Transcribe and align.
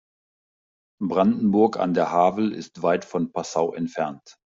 Brandenburg 0.99 1.77
an 1.77 1.93
der 1.93 2.11
Havel 2.11 2.53
ist 2.53 2.81
weit 2.81 3.05
von 3.05 3.31
Passau 3.31 3.71
entfernt 3.71 4.35